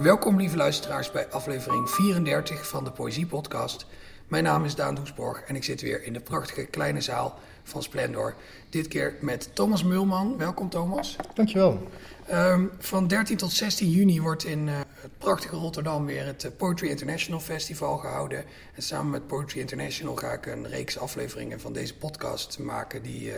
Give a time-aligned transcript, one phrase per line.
[0.00, 3.86] Welkom lieve luisteraars bij aflevering 34 van de Poëzie Podcast.
[4.28, 7.82] Mijn naam is Daan Doesborg en ik zit weer in de prachtige kleine zaal van
[7.82, 8.34] Splendor.
[8.68, 10.38] Dit keer met Thomas Mulman.
[10.38, 11.16] Welkom Thomas.
[11.34, 11.88] Dankjewel.
[12.32, 16.50] Um, van 13 tot 16 juni wordt in uh, het prachtige Rotterdam weer het uh,
[16.56, 18.44] Poetry International Festival gehouden.
[18.74, 23.28] En samen met Poetry International ga ik een reeks afleveringen van deze podcast maken die
[23.28, 23.34] uh,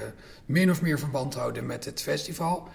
[0.46, 2.68] min of meer verband houden met het festival.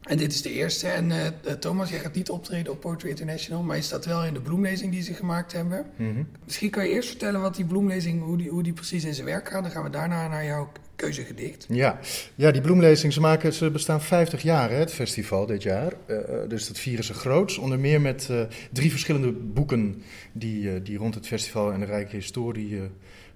[0.00, 0.88] En dit is de eerste.
[0.88, 4.34] En uh, Thomas, jij gaat niet optreden op Poetry International, maar je staat wel in
[4.34, 5.86] de bloemlezing die ze gemaakt hebben.
[5.96, 6.28] Mm -hmm.
[6.44, 9.26] Misschien kan je eerst vertellen wat die bloemlezing, hoe die, hoe die precies in zijn
[9.26, 9.62] werk gaat.
[9.62, 11.66] Dan gaan we daarna naar jouw keuzegedicht.
[11.68, 11.98] Ja,
[12.34, 15.92] ja die bloemlezing, ze, maken, ze bestaan 50 jaar, hè, het festival dit jaar.
[16.06, 17.58] Uh, dus dat vieren ze groots.
[17.58, 18.42] Onder meer met uh,
[18.72, 22.80] drie verschillende boeken die, die rond het festival en de rijke historie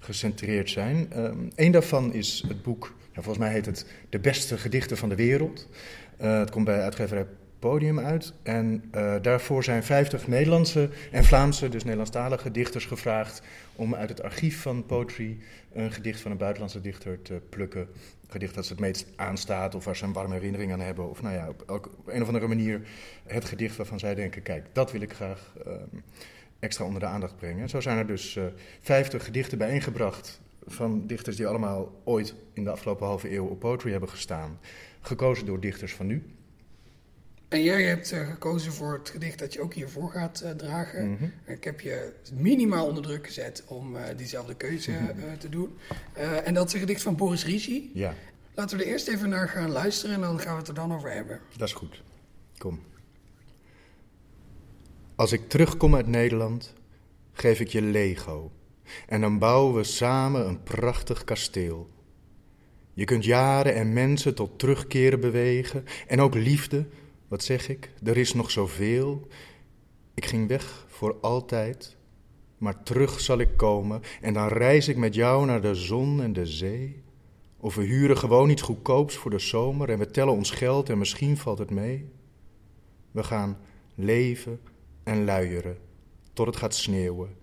[0.04, 1.08] gecentreerd zijn.
[1.10, 5.14] Eén ehm, daarvan is het boek, volgens mij heet het De beste gedichten van de
[5.14, 5.68] wereld.
[6.20, 7.26] Uh, het komt bij uitgeverij
[7.58, 8.32] Podium uit.
[8.42, 13.42] En uh, daarvoor zijn 50 Nederlandse en Vlaamse, dus Nederlandstalige dichters gevraagd
[13.76, 15.38] om uit het archief van Poetry
[15.72, 17.88] een gedicht van een buitenlandse dichter te plukken.
[18.28, 21.10] Gedicht dat ze het meest aanstaat of waar ze een warme herinnering aan hebben.
[21.10, 22.80] Of nou ja, op, een of andere manier
[23.26, 25.72] het gedicht waarvan zij denken, kijk, dat wil ik graag uh,
[26.64, 27.68] extra onder de aandacht brengen.
[27.68, 28.44] Zo zijn er dus uh,
[28.80, 33.90] 50 gedichten bijeengebracht van dichters die allemaal ooit in de afgelopen halve eeuw op Poetry
[33.90, 34.58] hebben gestaan
[35.00, 36.22] gekozen door dichters van nu.
[37.48, 41.08] En jij hebt uh, gekozen voor het gedicht dat je ook hiervoor gaat uh, dragen.
[41.08, 41.32] Mm -hmm.
[41.54, 45.38] Ik heb je minimaal onder druk gezet om uh, diezelfde keuze -hmm.
[45.38, 45.78] te doen.
[46.44, 47.90] en dat is een gedicht van Boris Ricci.
[47.94, 48.14] Ja.
[48.54, 50.94] Laten we er eerst even naar gaan luisteren en dan gaan we het er dan
[50.94, 51.40] over hebben.
[51.56, 52.02] Dat is goed.
[52.58, 52.80] Kom.
[55.16, 56.74] Als ik terugkom uit Nederland,
[57.32, 58.50] geef ik je Lego.
[59.06, 61.88] En dan bouwen we samen een prachtig kasteel.
[62.92, 65.84] Je kunt jaren en mensen tot terugkeren bewegen.
[66.06, 66.86] En ook liefde,
[67.28, 69.28] wat zeg ik, er is nog zoveel.
[70.14, 71.96] Ik ging weg voor altijd,
[72.58, 74.00] maar terug zal ik komen.
[74.20, 77.02] En dan reis ik met jou naar de zon en de zee.
[77.56, 80.98] Of we huren gewoon iets goedkoops voor de zomer en we tellen ons geld en
[80.98, 82.08] misschien valt het mee.
[83.10, 83.58] We gaan
[83.94, 84.60] leven
[85.04, 85.78] en luieren
[86.32, 87.36] tot het gaat sneeuwen.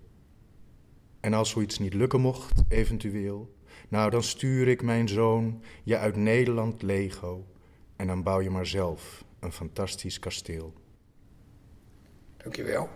[1.20, 3.54] En als zoiets niet lukken mocht, eventueel,
[3.88, 7.46] nou, dan stuur ik mijn zoon je uit Nederland Lego
[7.96, 10.72] en dan bouw je maar zelf een fantastisch kasteel.
[12.36, 12.88] Dankjewel.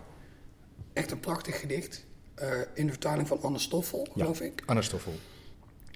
[0.93, 2.07] Echt een prachtig gedicht.
[2.43, 4.63] Uh, in de vertaling van Anne Stoffel, geloof ja, ik.
[4.67, 5.13] Anne Stoffel.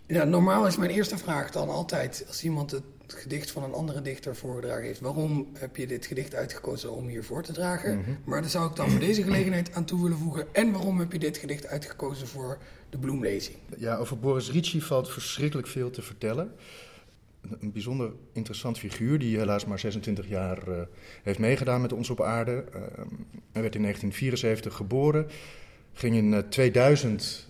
[0.06, 2.84] Ja, normaal is mijn eerste vraag dan altijd, als iemand het
[3.14, 7.24] gedicht van een andere dichter voorgedragen heeft, waarom heb je dit gedicht uitgekozen om hier
[7.24, 7.96] voor te dragen?
[7.96, 8.18] Mm -hmm.
[8.24, 10.46] Maar daar zou ik dan voor deze gelegenheid aan toe willen voegen.
[10.52, 12.58] En waarom heb je dit gedicht uitgekozen voor
[12.90, 13.56] de bloemlezing?
[13.76, 16.52] Ja, over Boris Ricci valt verschrikkelijk veel te vertellen.
[17.60, 20.80] Een bijzonder interessant figuur die helaas maar 26 jaar uh,
[21.22, 22.52] heeft meegedaan met ons op aarde.
[22.52, 22.80] Uh,
[23.52, 25.26] hij werd in 1974 geboren,
[25.92, 27.48] ging in uh, 2000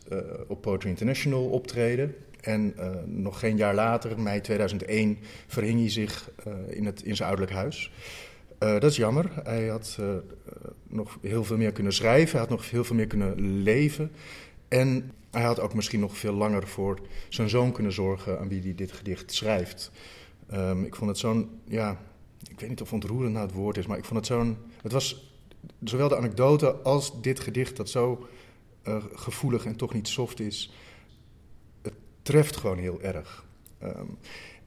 [0.48, 2.14] op Poetry International optreden.
[2.40, 7.16] En uh, nog geen jaar later, mei 2001, verhing hij zich uh, in, het, in
[7.16, 7.92] zijn ouderlijk huis.
[8.62, 9.30] Uh, dat is jammer.
[9.42, 9.98] Hij had
[10.88, 14.10] nog heel veel meer kunnen schrijven, hij had nog heel veel meer kunnen leven.
[14.68, 18.62] En hij had ook misschien nog veel langer voor zijn zoon kunnen zorgen aan wie
[18.62, 19.90] hij dit gedicht schrijft.
[20.54, 22.00] Um, ik vond het zo'n, ja,
[22.50, 24.92] ik weet niet of ontroerend nou het woord is, maar ik vond het zo'n, het
[24.92, 25.34] was
[25.84, 28.26] zowel de anekdote als dit gedicht dat zo
[29.14, 30.72] gevoelig en toch niet soft is
[32.30, 33.44] treft gewoon heel erg.
[33.82, 34.18] Um,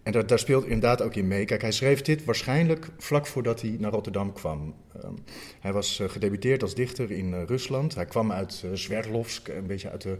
[0.03, 1.45] en dat, daar speelt inderdaad ook in mee.
[1.45, 4.75] Kijk, hij schreef dit waarschijnlijk vlak voordat hij naar Rotterdam kwam.
[5.03, 5.15] Um,
[5.59, 7.95] hij was uh, gedebuteerd als dichter in uh, Rusland.
[7.95, 10.17] Hij kwam uit uh, Sverdlovsk, een beetje uit de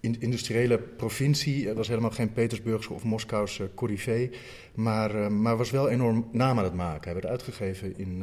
[0.00, 1.66] in industriële provincie.
[1.68, 4.30] Het was helemaal geen Petersburgse of Moskouse corrivee.
[4.74, 7.04] Maar, maar was wel enorm naam aan het maken.
[7.04, 8.22] Hij werd uitgegeven in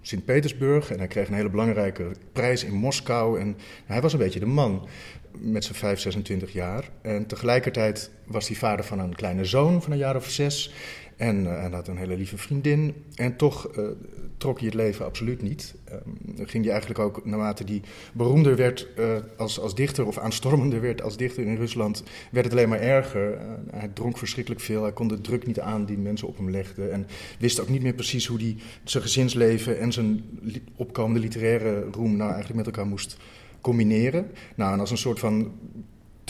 [0.00, 3.40] Sint-Petersburg en hij kreeg een hele belangrijke prijs in Moskou.
[3.40, 3.56] En
[3.86, 4.88] hij was een beetje de man
[5.38, 6.88] met zijn 5, 26 jaar.
[7.02, 10.74] En tegelijkertijd was hij vader van een kleine zoon van een jaar of zes.
[11.20, 12.94] En uh, hij had een hele lieve vriendin.
[13.14, 13.84] En toch uh,
[14.36, 15.74] trok hij het leven absoluut niet.
[15.92, 17.82] Um, ging hij eigenlijk ook, naarmate hij
[18.12, 20.06] beroemder werd uh, als, als dichter...
[20.06, 22.02] of aanstormender werd als dichter in Rusland...
[22.30, 23.38] werd het alleen maar erger.
[23.70, 24.82] hij dronk verschrikkelijk veel.
[24.82, 26.92] Hij kon de druk niet aan die mensen op hem legden.
[26.92, 27.06] En
[27.38, 29.78] wist ook niet meer precies hoe hij zijn gezinsleven...
[29.78, 30.24] en zijn
[30.76, 33.16] opkomende literaire roem nou eigenlijk met elkaar moest
[33.60, 34.30] combineren.
[34.54, 35.52] Nou, en als een soort van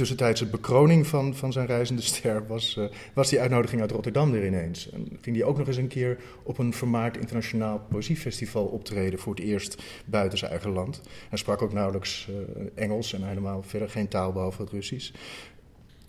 [0.01, 4.47] tussentijdse bekroning van, van zijn reizende ster was, uh, was die uitnodiging uit Rotterdam er
[4.47, 4.91] ineens.
[4.91, 9.35] En ging hij ook nog eens een keer op een vermaard internationaal poëziefestival optreden voor
[9.35, 11.01] het eerst buiten zijn eigen land.
[11.29, 15.13] Hij sprak ook nauwelijks uh, Engels en helemaal verder geen taal behalve het Russisch.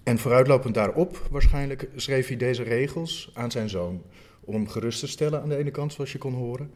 [0.04, 4.02] En vooruitlopend daarop waarschijnlijk schreef hij deze regels aan zijn zoon.
[4.42, 6.72] Om hem gerust te stellen aan de ene kant, zoals je kon horen.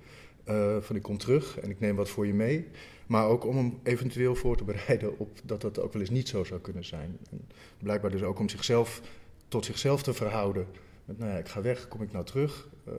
[0.49, 2.67] Uh, van ik kom terug en ik neem wat voor je mee.
[3.07, 6.27] Maar ook om hem eventueel voor te bereiden op dat dat ook wel eens niet
[6.27, 7.17] zo zou kunnen zijn.
[7.31, 7.47] En
[7.77, 9.01] blijkbaar dus ook om zichzelf
[9.47, 10.67] tot zichzelf te verhouden.
[11.05, 12.67] Met, nou ja, ik ga weg, kom ik nou terug?
[12.87, 12.93] Uh,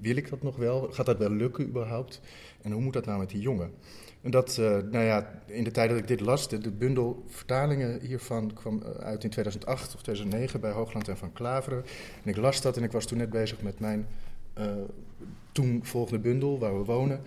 [0.00, 0.92] wil ik dat nog wel?
[0.92, 2.20] Gaat dat wel lukken überhaupt?
[2.62, 3.70] En hoe moet dat nou met die jongen?
[4.22, 7.24] En dat, uh, nou ja, in de tijd dat ik dit las, de, de bundel
[7.26, 11.84] vertalingen hiervan kwam uit in 2008 of 2009 bij Hoogland en Van Klaveren.
[12.22, 14.06] En ik las dat en ik was toen net bezig met mijn
[15.56, 17.20] toen volgende bundel, waar we wonen.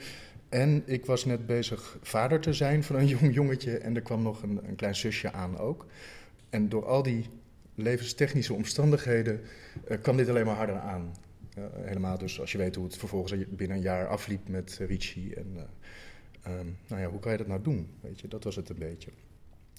[0.50, 4.22] En ik was net bezig vader te zijn van een jong jongetje en er kwam
[4.22, 5.86] nog een, een klein zusje aan ook.
[6.50, 7.26] En door al die
[7.76, 9.42] levenstechnische omstandigheden
[9.88, 11.12] uh, kwam dit alleen maar harder aan.
[11.82, 15.34] Helemaal dus als je weet hoe het vervolgens binnen een jaar afliep met Ricci.
[15.34, 17.88] En uh, um, nou ja, hoe kan je dat nou doen?
[18.02, 19.12] Weet je, dat was het een beetje.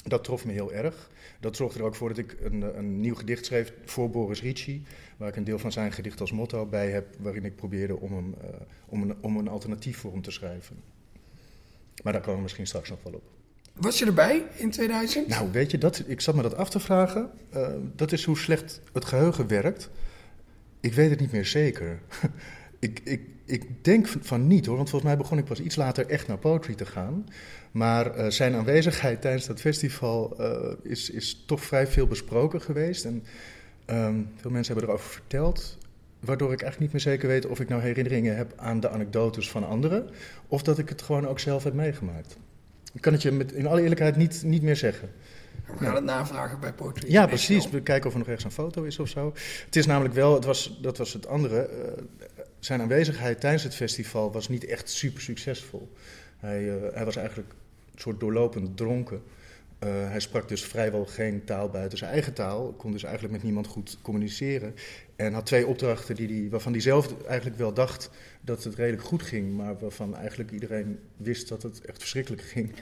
[0.04, 1.10] Dat trof me heel erg.
[1.40, 4.82] Dat zorgde er ook voor dat ik een, een nieuw gedicht schreef voor Boris Ricci.
[5.16, 7.06] Waar ik een deel van zijn gedicht als motto bij heb.
[7.18, 8.48] Waarin ik probeerde om, hem, uh,
[8.86, 10.76] om, een, om een alternatief voor hem te schrijven.
[12.02, 13.22] Maar daar komen we misschien straks nog wel op.
[13.72, 15.26] Was je erbij in 2000?
[15.26, 17.30] Nou, weet je, dat, ik zat me dat af te vragen.
[17.54, 19.90] Uh, dat is hoe slecht het geheugen werkt.
[20.80, 22.00] Ik weet het niet meer zeker.
[22.78, 23.20] ik, ik,
[23.50, 26.38] ik denk van niet hoor, want volgens mij begon ik pas iets later echt naar
[26.38, 27.26] poetry te gaan.
[27.70, 33.04] Maar uh, zijn aanwezigheid tijdens dat festival uh, is, is toch vrij veel besproken geweest.
[33.04, 33.24] En
[33.86, 35.78] um, veel mensen hebben erover verteld.
[36.20, 39.50] Waardoor ik eigenlijk niet meer zeker weet of ik nou herinneringen heb aan de anekdotes
[39.50, 40.08] van anderen.
[40.48, 42.36] Of dat ik het gewoon ook zelf heb meegemaakt.
[42.92, 45.10] Ik kan het je met, in alle eerlijkheid niet, niet meer zeggen.
[45.78, 47.12] We gaan het navragen bij Poetry.
[47.12, 47.70] Ja, precies.
[47.70, 49.32] We kijken of er nog ergens een foto is of zo.
[49.64, 51.70] Het is namelijk wel, het was, dat was het andere.
[51.70, 52.04] Uh,
[52.60, 55.92] zijn aanwezigheid tijdens het festival was niet echt super succesvol.
[56.38, 57.48] Hij, uh, hij was eigenlijk
[57.94, 59.22] een soort doorlopend dronken.
[59.84, 63.42] Uh, hij sprak dus vrijwel geen taal buiten zijn eigen taal, kon dus eigenlijk met
[63.42, 64.74] niemand goed communiceren.
[65.16, 68.10] En had twee opdrachten die die, waarvan hij zelf eigenlijk wel dacht
[68.40, 72.72] dat het redelijk goed ging, maar waarvan eigenlijk iedereen wist dat het echt verschrikkelijk ging.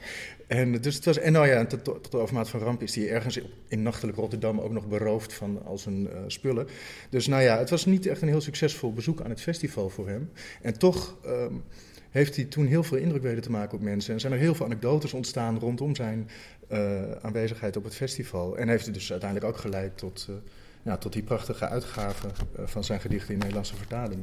[0.46, 3.40] En, dus het was, en nou ja, tot, tot overmaat van ramp is hij ergens
[3.68, 6.66] in nachtelijk Rotterdam ook nog beroofd van al zijn uh, spullen.
[7.10, 10.08] Dus nou ja, het was niet echt een heel succesvol bezoek aan het festival voor
[10.08, 10.30] hem.
[10.62, 11.16] En toch.
[11.26, 11.64] Um,
[12.10, 14.14] heeft hij toen heel veel indruk weten te maken op mensen.
[14.14, 16.28] En zijn er heel veel anekdotes ontstaan rondom zijn
[16.72, 16.78] uh,
[17.22, 18.58] aanwezigheid op het festival.
[18.58, 20.36] En heeft het dus uiteindelijk ook geleid tot, uh,
[20.82, 24.20] ja, tot die prachtige uitgave uh, van zijn gedichten in Nederlandse vertaling.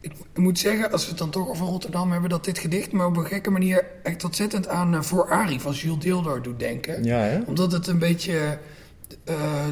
[0.00, 3.04] Ik moet zeggen, als we het dan toch over Rotterdam hebben, dat dit gedicht me
[3.04, 7.04] op een gekke manier echt ontzettend aan Voor Ari van Jules Deelder doet denken.
[7.04, 7.40] Ja, hè?
[7.46, 8.58] Omdat het een beetje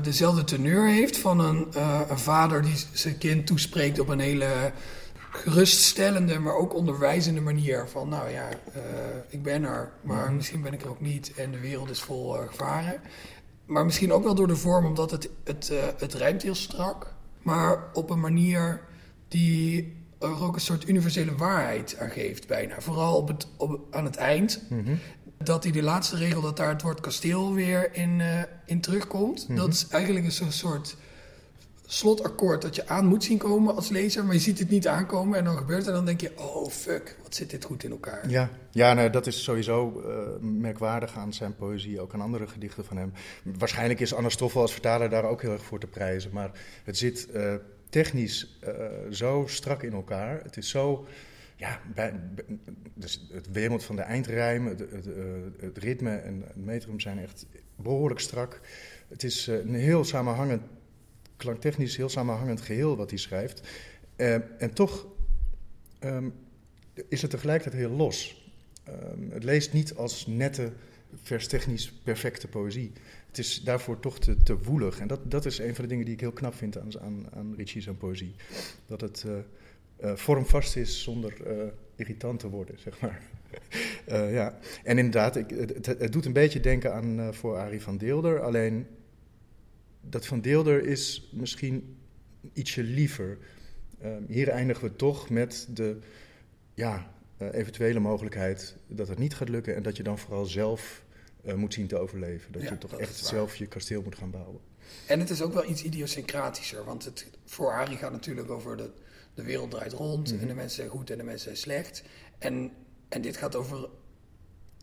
[0.02, 1.66] dezelfde teneur heeft van een,
[2.08, 4.72] een vader die zijn kind toespreekt op een hele
[5.36, 7.88] geruststellende, maar ook onderwijzende manier.
[7.88, 8.82] Van nou ja, uh,
[9.28, 10.36] ik ben er, maar mm.
[10.36, 11.32] misschien ben ik er ook niet.
[11.34, 13.00] En de wereld is vol uh, gevaren.
[13.66, 17.14] Maar misschien ook wel door de vorm, omdat het, het, uh, het rijmt heel strak.
[17.42, 18.80] Maar op een manier
[19.28, 22.80] die er ook een soort universele waarheid aan geeft, bijna.
[22.80, 24.62] Vooral op het, op, aan het eind.
[24.68, 24.94] Mhm.
[25.38, 28.22] Dat hij de laatste regel, dat daar het woord kasteel weer in,
[28.66, 29.48] in terugkomt.
[29.48, 29.58] Mhm.
[29.58, 30.96] Dat is eigenlijk een soort
[31.86, 35.38] slotakkoord dat je aan moet zien komen als lezer, maar je ziet het niet aankomen
[35.38, 37.90] en dan gebeurt het en dan denk je, oh fuck, wat zit dit goed in
[37.90, 38.28] elkaar.
[38.28, 42.84] Ja, ja nou, dat is sowieso uh, merkwaardig aan zijn poëzie, ook aan andere gedichten
[42.84, 43.12] van hem.
[43.58, 46.50] Waarschijnlijk is Anna Stoffel als vertaler daar ook heel erg voor te prijzen, maar
[46.84, 47.54] het zit uh,
[47.88, 48.72] technisch uh,
[49.10, 50.40] zo strak in elkaar.
[50.42, 51.06] Het is zo...
[51.58, 52.14] Ja, bij,
[52.94, 55.06] dus het wemelt van de eindrijm, het, het,
[55.60, 58.60] het ritme en het metrum zijn echt behoorlijk strak.
[59.08, 60.62] Het is een heel samenhangend
[61.36, 63.68] klanktechnisch heel samenhangend geheel wat hij schrijft.
[64.16, 65.06] Uh, en toch
[66.00, 66.34] um,
[67.08, 68.50] is het tegelijkertijd heel los.
[68.88, 70.72] Um, het leest niet als nette,
[71.22, 72.92] verstechnisch perfecte poëzie.
[73.26, 74.98] Het is daarvoor toch te, te woelig.
[74.98, 77.26] En dat, dat is een van de dingen die ik heel knap vind aan, aan,
[77.34, 78.34] aan Ritchie zijn poëzie.
[78.86, 79.32] Dat het uh,
[80.00, 81.34] uh, vormvast is zonder
[81.96, 83.22] irritant te worden, zeg maar.
[84.38, 84.58] ja.
[84.84, 88.40] En inderdaad, ik, het, het, doet een beetje denken aan voor Arie van Deelder.
[88.40, 88.86] Alleen
[90.08, 91.96] dat van Deelder is misschien
[92.52, 93.38] ietsje liever.
[94.04, 95.98] Um, hier eindigen we toch met de
[96.74, 101.04] ja, uh, eventuele mogelijkheid dat het niet gaat lukken en dat je dan vooral zelf
[101.44, 102.52] uh, moet zien te overleven.
[102.52, 104.60] Dat ja, je toch dat echt zelf je kasteel moet gaan bouwen.
[105.06, 108.90] En het is ook wel iets idiosyncratischer, want het voor Arie gaat natuurlijk over de,
[109.34, 110.42] de wereld draait rond mm-hmm.
[110.42, 112.02] en de mensen zijn goed en de mensen zijn slecht.
[112.38, 112.72] En,
[113.08, 113.88] en dit gaat over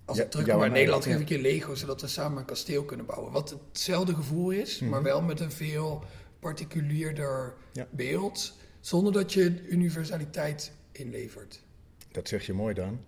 [0.06, 2.84] als ja, ik terugkom naar Nederland, geef ik je Lego, zodat we samen een kasteel
[2.84, 3.32] kunnen bouwen.
[3.32, 4.90] Wat hetzelfde gevoel is, mm-hmm.
[4.90, 6.04] maar wel met een veel
[6.40, 7.88] particulierder ja.
[7.92, 11.62] beeld, zonder dat je universaliteit inlevert.
[12.12, 13.00] Dat zeg je mooi dan.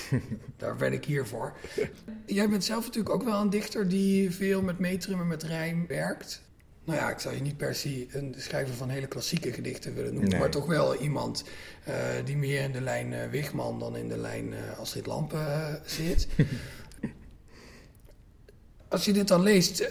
[0.56, 1.56] Daar ben ik hier voor.
[2.26, 5.86] Jij bent zelf natuurlijk ook wel een dichter die veel met metrum en met rijm
[5.86, 6.42] werkt.
[6.84, 10.14] Nou ja, ik zou je niet per se een schrijver van hele klassieke gedichten willen
[10.14, 11.44] noemen, maar toch wel iemand
[11.88, 15.82] uh, die meer in de lijn uh, Wigman dan in de lijn uh, Astrid Lampen
[15.84, 16.26] zit.
[18.88, 19.88] Als je dit dan leest,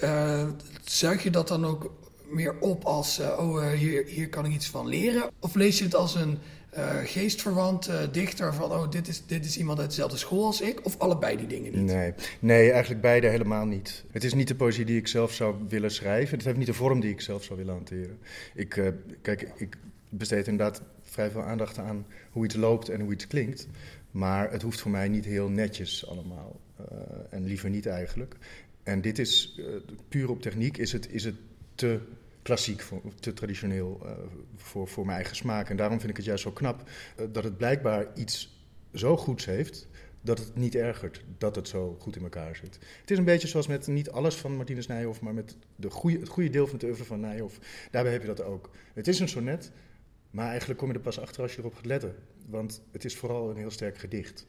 [0.83, 1.91] zuig je dat dan ook
[2.25, 5.29] meer op als, oh, hier, hier kan ik iets van leren?
[5.39, 6.39] Of lees je het als een
[6.77, 10.61] uh, geestverwant uh, dichter van, oh, dit is, dit is iemand uit dezelfde school als
[10.61, 10.85] ik?
[10.85, 11.81] Of allebei die dingen niet?
[11.81, 14.03] Nee, nee eigenlijk beide helemaal niet.
[14.11, 16.37] Het is niet de poëzie die ik zelf zou willen schrijven.
[16.37, 18.19] Het heeft niet de vorm die ik zelf zou willen hanteren.
[18.53, 18.87] Ik, uh,
[19.21, 19.77] kijk, ik
[20.09, 23.67] besteed inderdaad vrij veel aandacht aan hoe iets loopt en hoe iets klinkt.
[24.11, 26.59] Maar het hoeft voor mij niet heel netjes allemaal.
[27.29, 28.35] en liever niet eigenlijk.
[28.83, 29.59] En dit is,
[30.09, 31.35] puur op techniek, is het, is het
[31.75, 31.99] te
[32.41, 32.83] klassiek,
[33.19, 34.11] te traditioneel uh,
[34.55, 35.69] voor, voor mijn eigen smaak.
[35.69, 38.59] En daarom vind ik het juist zo knap uh, dat het blijkbaar iets
[38.93, 39.87] zo goeds heeft
[40.21, 42.79] dat het niet ergert dat het zo goed in elkaar zit.
[43.01, 46.19] Het is een beetje zoals met niet alles van Martinus Nijhoff, maar met de goede,
[46.19, 47.59] het goede deel van het oeuvre van Nijhoff.
[47.91, 48.69] Daarbij heb je dat ook.
[48.93, 49.71] Het is een sonnet,
[50.31, 52.15] maar eigenlijk kom je er pas achter als je erop gaat letten.
[52.47, 54.45] Want het is vooral een heel sterk gedicht.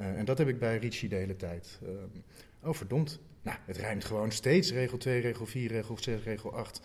[0.00, 1.78] Uh, en dat heb ik bij Ricci de hele tijd.
[2.62, 3.20] oh, verdomd.
[3.42, 4.72] Nou, het rijmt gewoon steeds.
[4.72, 6.80] Regel 2, regel 4, regel 6, regel 8.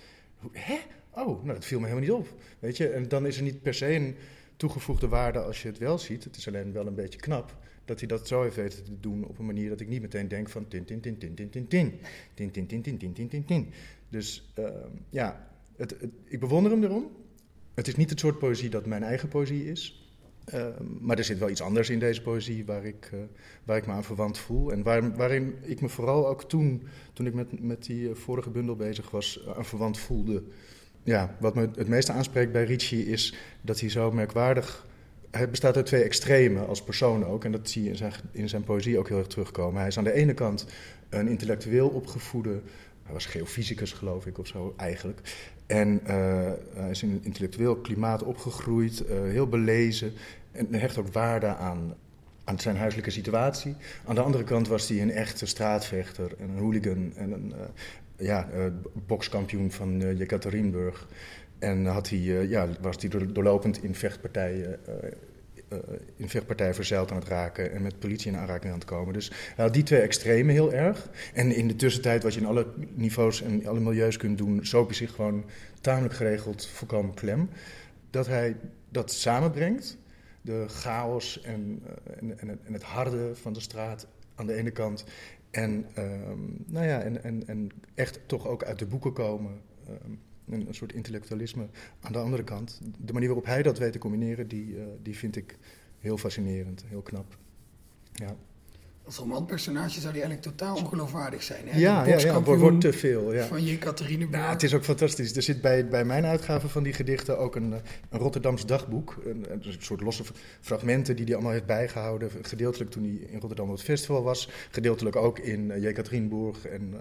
[0.51, 0.77] Hè?
[1.11, 2.39] Oh, nou, dat viel me helemaal niet op.
[2.59, 4.15] Weet je, en dan is er niet per se een
[4.55, 6.23] toegevoegde waarde als je het wel ziet.
[6.23, 9.25] Het is alleen wel een beetje knap dat hij dat zo heeft weten te doen
[9.25, 11.67] op een manier dat ik niet meteen denk van tin, tin, tin, tin, tin, tin,
[11.67, 11.99] tin,
[12.33, 13.69] tin, tin, tin, tin, tin, tin, tin, tin.
[14.09, 14.69] Dus uh,
[15.09, 17.11] ja, het, ik bewonder hem erom.
[17.73, 20.06] Het is niet het soort poëzie dat mijn eigen poëzie is.
[20.53, 20.67] Uh,
[20.99, 23.19] maar er zit wel iets anders in deze poëzie waar ik, uh,
[23.63, 24.71] waar ik me aan verwant voel.
[24.71, 28.75] En waar, waarin ik me vooral ook toen, toen ik met, met die vorige bundel
[28.75, 30.43] bezig was, aan verwant voelde.
[31.03, 34.85] Ja, wat me het meeste aanspreekt bij Ricci is dat hij zo merkwaardig.
[35.31, 37.45] Hij bestaat uit twee extremen als persoon ook.
[37.45, 39.79] En dat zie je in zijn, in zijn poëzie ook heel erg terugkomen.
[39.79, 40.65] Hij is aan de ene kant
[41.09, 42.61] een intellectueel opgevoede.
[43.03, 45.21] Hij was geofysicus, geloof ik, of zo eigenlijk.
[45.67, 46.09] En uh,
[46.73, 50.13] hij is in een intellectueel klimaat opgegroeid, uh, heel belezen.
[50.51, 51.93] En hecht ook waarde aan,
[52.43, 53.75] aan zijn huiselijke situatie.
[54.05, 58.27] Aan de andere kant was hij een echte straatvechter en een hooligan en een uh,
[58.27, 58.47] ja,
[59.07, 61.07] bokskampioen van uh, Jekaterinburg.
[61.59, 64.79] En had hij, ja, was hij doorlopend in vechtpartijen
[65.73, 65.79] uh,
[66.15, 69.13] in vechtpartijen verzeild aan het raken en met politie in aanraking aan het komen.
[69.13, 71.09] Dus had die twee extremen heel erg.
[71.33, 74.89] En in de tussentijd, wat je in alle niveaus en alle milieus kunt doen, zoop
[74.89, 75.45] je zich gewoon
[75.81, 77.49] tamelijk geregeld volkomen klem.
[78.09, 78.55] Dat hij
[78.89, 79.97] dat samenbrengt,
[80.41, 85.05] de chaos en, uh, en, en, het harde van de straat aan de ene kant.
[85.51, 86.03] En, uh,
[86.65, 89.61] nou ja, en, en, en echt toch ook uit de boeken komen.
[89.89, 91.67] Um, een, soort intellectualisme.
[91.99, 95.17] Aan de andere kant, de manier waarop hij dat weet te combineren, die, uh, die
[95.17, 95.57] vind ik
[95.99, 97.37] heel fascinerend, heel knap.
[98.11, 98.35] Ja.
[99.07, 101.67] Als romanpersonage zou die eigenlijk totaal ongeloofwaardig zijn.
[101.67, 101.79] Hè?
[101.79, 103.33] Ja, ja, ja, wordt te veel.
[103.33, 103.45] Ja.
[103.45, 105.35] Van je Catherine nou, Het is ook fantastisch.
[105.35, 107.71] Er zit bij, bij mijn uitgave van die gedichten ook een,
[108.09, 109.17] een Rotterdams dagboek.
[109.25, 110.23] Een, een, soort losse
[110.61, 112.29] fragmenten die hij allemaal heeft bijgehouden.
[112.41, 114.49] Gedeeltelijk toen hij in Rotterdam op het festival was.
[114.71, 116.99] Gedeeltelijk ook in uh, Jekaterinburg en uh,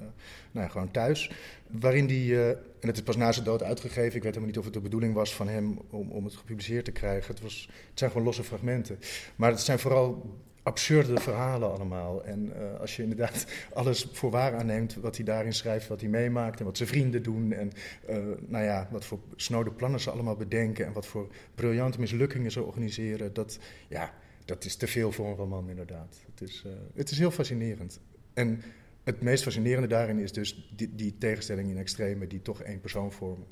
[0.51, 1.31] nou ja, gewoon thuis.
[1.67, 4.17] Waarin die, uh, en het is pas na zijn dood uitgegeven.
[4.17, 6.85] Ik weet helemaal niet of het de bedoeling was van hem om, om het gepubliceerd
[6.85, 7.35] te krijgen.
[7.35, 8.99] Het, was, het zijn gewoon losse fragmenten.
[9.37, 10.35] Maar het zijn vooral
[10.67, 12.25] absurde verhalen allemaal.
[12.25, 16.11] En uh, als je inderdaad alles voor waar aanneemt wat hij daarin schrijft, wat hij
[16.11, 17.73] meemaakt en wat zijn vrienden doen en
[18.11, 22.51] uh, nou ja, wat voor snode plannen ze allemaal bedenken en wat voor briljante mislukkingen
[22.51, 23.59] ze organiseren, dat,
[23.89, 26.17] ja, dat is te veel voor een roman inderdaad.
[26.35, 28.01] Het is, uh, het is heel fascinerend.
[28.35, 28.63] En
[29.05, 33.13] het meest fascinerende daarin is dus die, die tegenstelling in extreme die toch één persoon
[33.13, 33.47] vormen.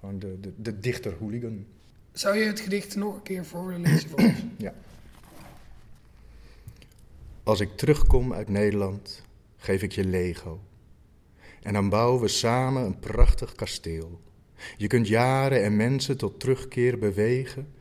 [0.00, 1.66] Gewoon de, de, de dichter hooligan.
[2.12, 4.44] Zou je het gedicht nog een keer voor willen lezen voor ons?
[4.56, 4.74] ja.
[7.44, 9.22] Als ik terugkom uit Nederland,
[9.56, 10.60] geef ik je Lego.
[11.62, 14.20] En dan bouwen we samen een prachtig kasteel.
[14.76, 17.74] Je kunt jaren en mensen tot terugkeer bewegen.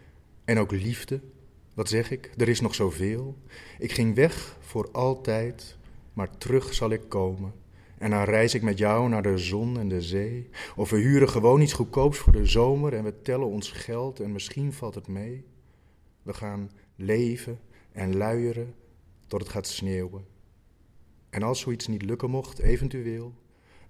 [0.46, 1.22] En ook liefde.
[1.74, 2.32] Wat zeg ik?
[2.38, 3.38] Er is nog zoveel.
[3.80, 5.78] Ik ging weg voor altijd,
[6.14, 7.54] maar terug zal ik komen.
[7.98, 10.50] En dan reis ik met jou naar de zon en de zee.
[10.76, 14.32] Of we huren gewoon iets goedkoops voor de zomer en we tellen ons geld en
[14.32, 15.46] misschien valt het mee.
[16.24, 17.60] We gaan leven
[17.92, 18.74] en luieren
[19.34, 20.26] tot het gaat sneeuwen.
[21.30, 23.34] En als zoiets niet lukken mocht, eventueel,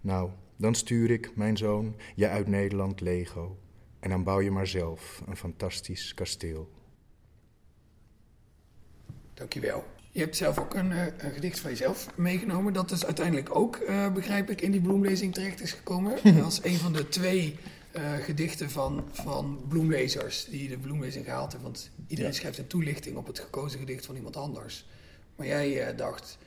[0.01, 3.57] nou, dan stuur ik, mijn zoon, je uit Nederland Lego.
[3.99, 6.71] En dan bouw je maar zelf een fantastisch kasteel.
[9.33, 9.83] Dankjewel.
[10.11, 12.73] Je hebt zelf ook een, uh, een, gedicht van jezelf meegenomen.
[12.73, 16.21] Dat is uiteindelijk ook, uh, begrijp ik, in die bloemlezing terecht is gekomen.
[16.43, 17.57] als een van de twee
[17.95, 21.71] uh, gedichten van, van bloemlezers die de bloemlezing gehaald hebben.
[21.71, 24.85] Want iedereen schrijft een toelichting op het gekozen gedicht van iemand anders.
[25.35, 26.37] Maar jij uh, dacht,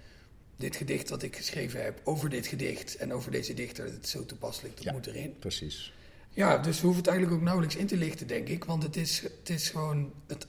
[0.56, 4.10] dit gedicht dat ik geschreven heb over dit gedicht en over deze dichter, het is
[4.10, 4.92] zo toepasselijk, dat Ja.
[4.92, 5.38] moet erin.
[5.38, 5.92] Precies.
[6.30, 8.64] Ja, dus we hoeven het eigenlijk ook nauwelijks in te lichten, denk ik.
[8.64, 10.46] Want het is, het is gewoon het,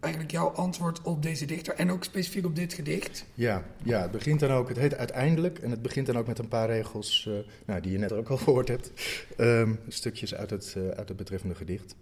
[0.00, 3.24] eigenlijk jouw antwoord op deze dichter en ook specifiek op dit gedicht.
[3.34, 6.38] Ja, ja, het begint dan ook, het heet uiteindelijk en het begint dan ook met
[6.38, 7.34] een paar regels eh,
[7.66, 8.90] nou, die je net ook al gehoord hebt.
[9.36, 11.94] Ehm, stukjes uit het, eh, uit het betreffende gedicht.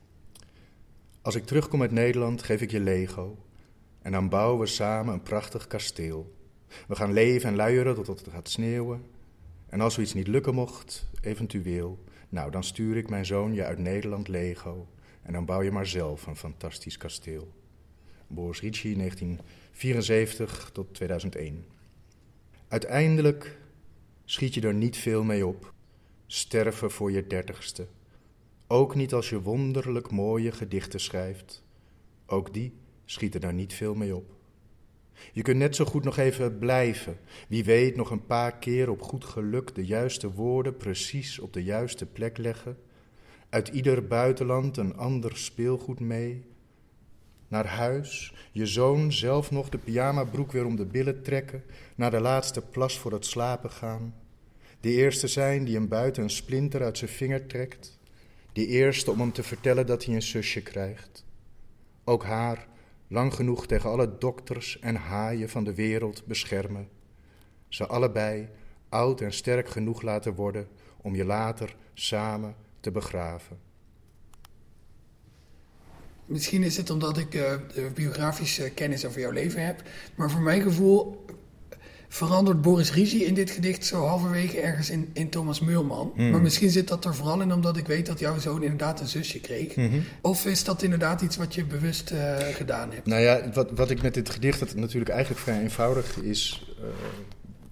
[1.22, 3.36] Als ik terugkom uit Nederland, geef ik je Lego.
[4.06, 6.34] En dan bouwen we samen een prachtig kasteel.
[6.88, 9.04] We gaan leven en luieren totdat het gaat sneeuwen.
[9.66, 13.78] En als zoiets niet lukken mocht, eventueel, nou dan stuur ik mijn zoon je uit
[13.78, 14.88] Nederland Lego.
[15.22, 17.52] En dan bouw je maar zelf een fantastisch kasteel.
[18.26, 21.64] Boris Ricci, 1974 tot 2001.
[22.68, 23.58] Uiteindelijk
[24.24, 25.72] schiet je er niet veel mee op.
[26.26, 27.86] Sterven voor je dertigste.
[28.66, 31.64] Ook niet als je wonderlijk mooie gedichten schrijft.
[32.26, 32.72] Ook die
[33.06, 34.34] schieten er niet veel mee op.
[35.32, 37.18] Je kunt net zo goed nog even blijven.
[37.48, 41.64] Wie weet nog een paar keer op goed geluk de juiste woorden precies op de
[41.64, 42.78] juiste plek leggen.
[43.48, 46.44] Uit ieder buitenland een ander speelgoed mee.
[47.48, 51.64] Naar huis, je zoon zelf nog de pyjamabroek weer om de billen trekken.
[51.94, 54.14] Naar de laatste plas voor het slapen gaan.
[54.80, 57.98] De eerste zijn die hem buiten een splinter uit zijn vinger trekt.
[58.52, 61.24] De eerste om hem te vertellen dat hij een zusje krijgt.
[62.04, 62.66] Ook haar
[63.08, 66.88] lang genoeg tegen alle dokters en haaien van de wereld beschermen.
[67.68, 68.48] Ze allebei
[68.88, 73.58] oud en sterk genoeg laten worden om je later samen te begraven.
[76.26, 79.82] Misschien is het omdat ik de biografische kennis over jouw leven heb.
[80.14, 81.24] Maar voor mijn gevoel
[82.08, 86.12] verandert Boris Ricci in dit gedicht zo halverwege ergens in, in Thomas Meulman.
[86.14, 86.30] Hmm.
[86.30, 89.08] Maar misschien zit dat er vooral in omdat ik weet dat jouw zoon inderdaad een
[89.08, 89.76] zusje kreeg.
[89.76, 89.98] Mhm.
[90.20, 93.06] Of is dat inderdaad iets wat je bewust eh, gedaan hebt?
[93.06, 96.86] Nou ja, wat, wat ik met dit gedicht, dat natuurlijk eigenlijk vrij eenvoudig is eh,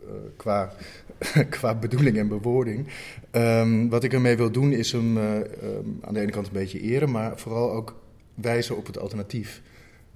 [0.09, 0.73] eh, qua,
[1.57, 2.87] qua bedoeling en bewoording.
[3.31, 6.53] Ehm, wat ik ermee wil doen is hem eh, ehm, aan de ene kant een
[6.53, 8.01] beetje eren, maar vooral ook
[8.35, 9.63] wijzen op het alternatief.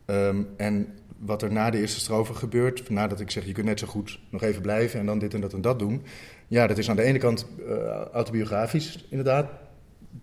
[0.04, 3.78] Ehm, en wat er na de eerste strofe gebeurt, nadat ik zeg je kunt net
[3.78, 6.02] zo goed nog even blijven en dan dit en dat en dat doen.
[6.48, 9.50] Ja, dat is aan de ene kant eh, autobiografisch inderdaad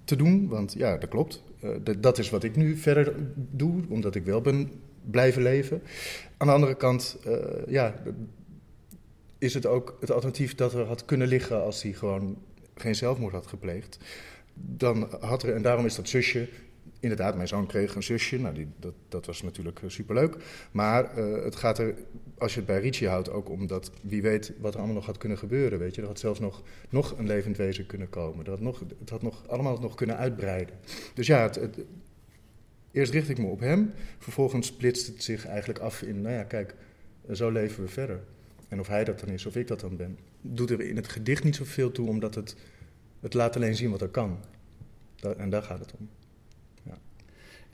[0.03, 1.43] te doen, want ja, dat klopt.
[1.59, 4.71] Eh, dat is wat ik nu verder doe, omdat ik wel ben
[5.11, 5.81] blijven leven.
[6.37, 7.33] Aan de andere kant, eh,
[7.67, 7.93] ja,
[9.37, 12.37] is het ook het alternatief dat er had kunnen liggen als hij gewoon
[12.75, 13.97] geen zelfmoord had gepleegd.
[14.53, 16.49] Dan had er, en daarom is dat zusje,
[17.09, 20.35] inderdaad, mijn zoon kreeg een zusje, nou die, dat, dat was natuurlijk eh, superleuk.
[20.71, 21.95] Maar eh, het gaat er,
[22.37, 25.05] als je het bij Ricci houdt, ook om dat wie weet wat er allemaal nog
[25.05, 25.79] had kunnen gebeuren.
[25.79, 26.01] Weet je?
[26.01, 28.45] Er had zelfs nog, nog een levend wezen kunnen komen.
[28.45, 30.75] Er had nog, het had nog, allemaal nog kunnen uitbreiden.
[31.13, 31.79] Dus ja, het, het-
[32.91, 36.43] eerst richt ik me op hem, vervolgens splitst het zich eigenlijk af in, nou ja,
[36.43, 36.75] kijk,
[37.31, 38.19] zo leven we verder.
[38.67, 41.07] En of hij dat dan is, of ik dat dan ben, doet er in het
[41.07, 42.55] gedicht niet zoveel toe, omdat het,
[43.19, 44.37] het laat alleen zien wat er kan.
[45.37, 46.09] En daar gaat het om.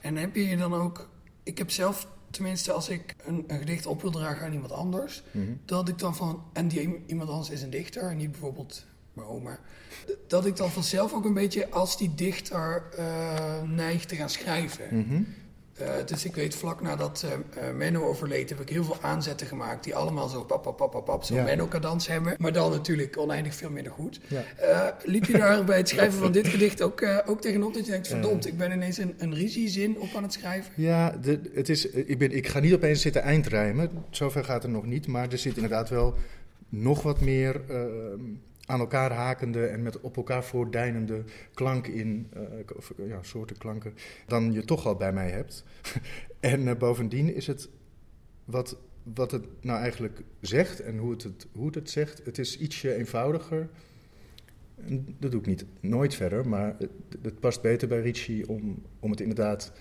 [0.02, 1.08] En heb je je dan ook...
[1.42, 5.22] Ik heb zelf, tenminste als ik een, een gedicht op wil dragen aan iemand anders...
[5.30, 5.52] Mhm.
[5.64, 6.42] dat ik dan van...
[6.52, 9.58] En die iemand anders is een dichter, en niet bijvoorbeeld mijn oma.
[10.26, 14.98] Dat ik dan vanzelf ook een beetje als die dichter eh, neig te gaan schrijven.
[14.98, 15.22] Mhm.
[16.06, 19.84] Dus ik weet, vlak nadat eh, eh, Menno overleed, heb ik heel veel aanzetten gemaakt...
[19.84, 21.42] die allemaal zo pap, pap, pap, pap, zo Ja.
[21.42, 22.34] Menno-cadans hebben.
[22.38, 24.20] Maar dan natuurlijk oneindig veel minder goed.
[24.56, 27.84] Eh, liep je daar bij het schrijven van dit gedicht ook, eh, ook tegenop dat
[27.84, 28.08] je denkt...
[28.08, 28.52] verdomd, Eh.
[28.52, 30.72] ik ben ineens een, een Ricci-zin op aan het schrijven?
[30.76, 34.72] Ja, de, het is, ik, ben, ik ga niet opeens zitten eindrijmen, zover gaat het
[34.72, 35.06] nog niet.
[35.06, 36.14] Maar er zit inderdaad wel
[36.68, 37.76] nog wat meer eh,
[38.66, 42.42] aan elkaar hakende en met op elkaar voordeinende klank in, eh,
[42.76, 43.94] of, ja, soorten klanken,
[44.26, 45.64] dan je toch al bij mij hebt.
[46.40, 47.68] en eh, bovendien is het
[48.44, 48.76] wat,
[49.14, 52.58] wat het nou eigenlijk zegt en hoe het het, hoe het, het zegt, het is
[52.58, 53.68] ietsje eenvoudiger.
[54.86, 56.90] En dat doe ik niet nooit verder, maar het,
[57.22, 59.72] het past beter bij Ricci om, om het inderdaad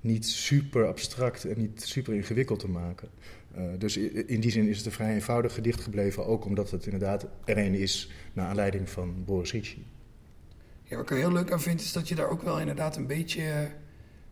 [0.00, 3.08] niet super abstract en niet super ingewikkeld te maken.
[3.54, 6.84] Eh, dus in die zin is het een vrij eenvoudig gedicht gebleven, ook omdat het
[6.84, 9.86] inderdaad er een is naar aanleiding van Boris Ricci.
[10.82, 12.96] Ja, wat ik er heel leuk aan vind, is dat je daar ook wel inderdaad
[12.96, 13.68] een beetje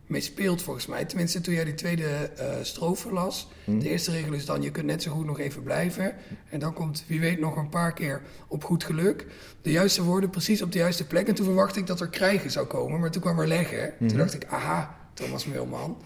[0.07, 1.05] mee speelt, volgens mij.
[1.05, 3.47] Tenminste, toen jij die tweede eh strofe las.
[3.63, 3.79] Hm?
[3.79, 6.15] De eerste regel is dan, je kunt net zo goed nog even blijven.
[6.49, 9.25] En dan komt, wie weet, nog een paar keer op goed geluk.
[9.61, 11.27] De juiste woorden precies op de juiste plek.
[11.27, 13.93] En toen verwachtte ik dat er krijgen zou komen, maar toen kwam er leggen.
[14.07, 15.97] Toen dacht ik, aha, Thomas Meulman,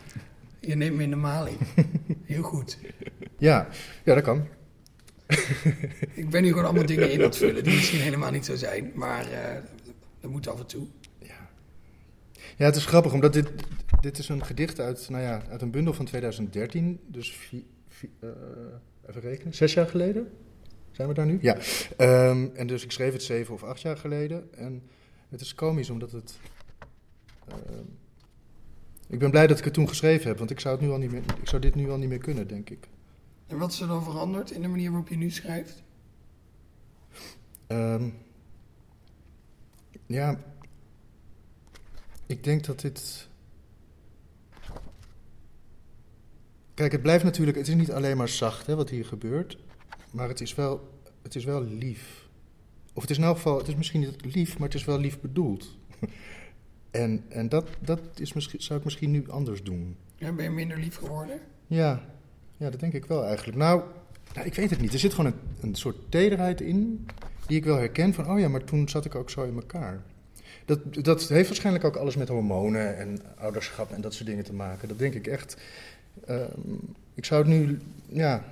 [0.60, 1.58] je neemt me in de maling.
[2.26, 2.78] Heel goed.
[3.38, 3.68] Ja,
[4.04, 4.48] ja, dat kan.
[6.14, 8.56] Ik ben nu gewoon allemaal dingen in aan het vullen die misschien helemaal niet zo
[8.56, 8.92] zijn.
[8.96, 9.62] Maar eh,
[10.20, 10.88] dat moet af en toe.
[11.20, 11.50] Ja.
[12.58, 13.52] ja, het is grappig, omdat dit,
[14.02, 17.00] dit is een gedicht uit, nou ja, uit een bundel van 2013.
[17.08, 18.30] Dus vi- vi- eh,
[19.10, 20.32] even rekenen, zes jaar geleden?
[20.92, 21.38] Zijn we daar nu?
[21.42, 21.58] Ja.
[21.98, 24.54] Ehm, en dus ik schreef het zeven of acht jaar geleden.
[24.54, 24.84] En
[25.30, 26.38] het is komisch omdat het.
[27.48, 27.84] ehm,
[29.12, 30.98] ik ben blij dat ik het toen geschreven heb, want ik zou, het nu al
[30.98, 32.88] niet meer, ik zou dit nu al niet meer kunnen, denk ik.
[33.48, 35.84] En wat is er dan veranderd in de manier waarop je nu schrijft?
[37.68, 38.10] Ehm,
[40.06, 40.40] ja,
[42.26, 43.28] ik denk dat dit.
[46.74, 47.58] Kijk, het blijft natuurlijk.
[47.58, 49.58] Het is niet alleen maar zacht hè, wat hier gebeurt,
[50.12, 52.28] maar het is wel, het is wel lief.
[52.94, 55.00] Of het is in elk geval, het is misschien niet lief, maar het is wel
[55.00, 55.78] lief bedoeld.
[56.92, 59.96] en en dat, dat is misschien, zou ik misschien nu anders doen.
[60.16, 61.40] Ja, ben je minder lief geworden?
[61.68, 62.02] Ja,
[62.58, 63.58] ja, dat denk ik wel eigenlijk.
[63.58, 63.82] Nou,
[64.34, 64.94] nou, ik weet het niet.
[64.94, 67.08] Er zit gewoon een, een soort tederheid in
[67.48, 70.02] die ik wel herken van, oh ja, maar toen zat ik ook zo in elkaar.
[70.66, 74.54] Dat, dat heeft waarschijnlijk ook alles met hormonen en ouderschap en dat soort dingen te
[74.54, 74.88] maken.
[74.88, 75.58] Dat denk ik echt.
[76.26, 76.76] Ehm,
[77.14, 78.44] ik zou het nu, ja.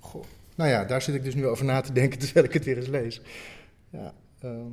[0.00, 0.24] Goh.
[0.54, 2.76] Nou ja, daar zit ik dus nu over na te denken terwijl ik het weer
[2.76, 3.20] eens lees.
[3.90, 4.72] Ja, ehm,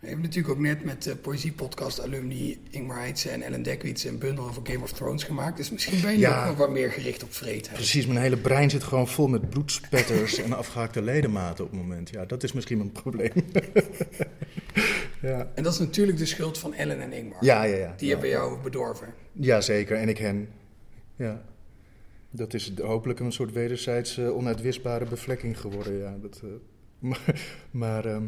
[0.00, 4.18] We hebben natuurlijk ook net met de Poëziepodcast alumni Ingmar Heitse en Ellen Dekwits een
[4.18, 5.56] bundel over Game of Thrones gemaakt.
[5.56, 6.40] Dus misschien ben je Ja.
[6.40, 7.76] ook nog wat meer gericht op vreedheid.
[7.76, 12.10] precies, mijn hele brein zit gewoon vol met bloedspetters en afgehaakte ledematen op het moment.
[12.10, 13.32] Ja, dat is misschien mijn probleem.
[15.22, 15.50] ja.
[15.54, 17.44] En dat is natuurlijk de schuld van Ellen en Ingmar.
[17.44, 17.94] Ja, ja, ja.
[17.96, 18.12] Die ja.
[18.12, 19.14] hebben jou bedorven.
[19.32, 19.96] Ja, zeker.
[19.96, 20.48] En ik hen.
[21.16, 21.42] Ja.
[22.30, 25.98] Dat is hopelijk een soort wederzijds eh, onuitwisbare bevlekking geworden.
[25.98, 26.16] Ja.
[26.22, 26.48] Dat, eh,
[27.08, 28.24] maar maar ehm,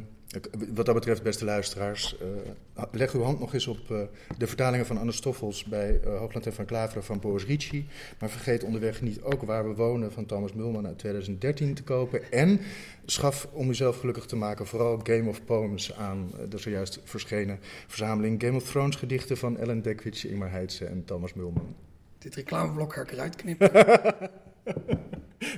[0.75, 4.01] wat dat betreft, beste luisteraars, eh, leg uw hand nog eens op eh,
[4.39, 7.87] de vertalingen van Anne Stoffels bij eh, Hoogland en van Klaveren van Boris Ricci.
[8.19, 12.33] Maar vergeet onderweg niet ook Waar we wonen van Thomas Mulman uit 2013 te kopen.
[12.33, 12.61] En
[13.05, 18.43] schaf om uzelf gelukkig te maken vooral Game of Poems aan de zojuist verschenen verzameling
[18.43, 21.77] Game of Thrones gedichten van Ellen Dekwits, Ingmar Heitse en Thomas Mulman.
[22.19, 23.71] Dit reclameblok ga ik eruit knippen.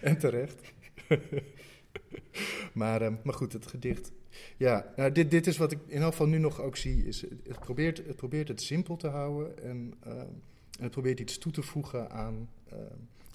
[0.02, 0.72] En terecht.
[2.72, 4.12] maar, maar goed, het gedicht.
[4.57, 7.07] Ja, nou, dit, dit is wat ik in elk geval nu nog ook zie.
[7.07, 10.23] Is, het, probeert, het probeert het simpel te houden en, eh,
[10.81, 12.79] het probeert iets toe te voegen aan, eh,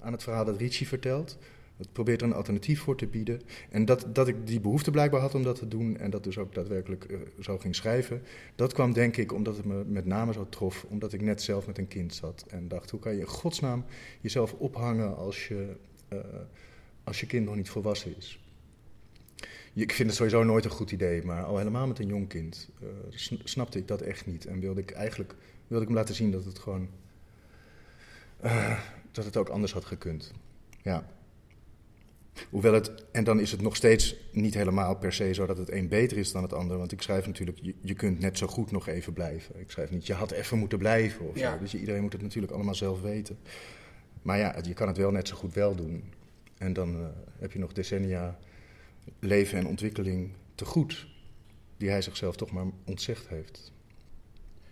[0.00, 1.38] aan het verhaal dat Ricci vertelt.
[1.76, 3.40] Het probeert er een alternatief voor te bieden.
[3.70, 6.38] En dat, dat ik die behoefte blijkbaar had om dat te doen en dat dus
[6.38, 8.22] ook daadwerkelijk eh, zo ging schrijven,
[8.54, 11.66] dat kwam denk ik omdat het me met name zo trof, omdat ik net zelf
[11.66, 13.84] met een kind zat en dacht, hoe kan je in godsnaam
[14.20, 15.76] jezelf ophangen als je,
[17.04, 18.39] als je kind nog niet volwassen is?
[19.74, 22.68] Ik vind het sowieso nooit een goed idee, maar al helemaal met een jong kind
[22.82, 24.46] eh, sn- snapte ik dat echt niet.
[24.46, 25.34] En wilde ik eigenlijk
[25.66, 26.88] wilde ik hem laten zien dat het gewoon.
[28.40, 28.80] eh,
[29.12, 30.32] dat het ook anders had gekund.
[30.82, 31.06] Ja.
[32.50, 32.92] Hoewel het.
[33.12, 36.16] En dan is het nog steeds niet helemaal per se zo dat het een beter
[36.16, 36.78] is dan het ander.
[36.78, 37.58] Want ik schrijf natuurlijk.
[37.62, 39.60] Je, je kunt net zo goed nog even blijven.
[39.60, 40.06] Ik schrijf niet.
[40.06, 41.52] Je had even moeten blijven of Ja.
[41.52, 41.58] zo.
[41.58, 43.38] Dus iedereen moet het natuurlijk allemaal zelf weten.
[44.22, 46.12] Maar ja, je kan het wel net zo goed wel doen.
[46.58, 47.06] En dan eh,
[47.38, 48.38] heb je nog decennia
[49.18, 51.06] leven en ontwikkeling te goed.
[51.76, 53.72] Die hij zichzelf toch maar ontzegd heeft.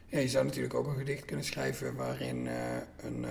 [0.06, 2.54] Ja, je zou natuurlijk ook een gedicht kunnen schrijven waarin eh,
[3.02, 3.30] een eh,